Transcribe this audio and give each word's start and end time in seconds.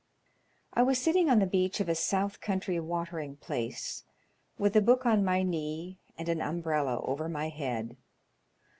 I 0.73 0.81
WAS 0.81 0.97
sitting 0.99 1.29
on 1.29 1.37
the 1.37 1.45
beach 1.45 1.79
of 1.79 1.87
a 1.87 1.93
South 1.93 2.41
coantry 2.41 2.79
watering 2.81 3.35
place, 3.35 4.03
with 4.57 4.75
a 4.75 4.81
book 4.81 5.05
on 5.05 5.23
my 5.23 5.43
knee 5.43 5.99
and 6.17 6.27
an 6.27 6.41
umbrella 6.41 6.99
over 7.03 7.29
my 7.29 7.49
head. 7.49 7.97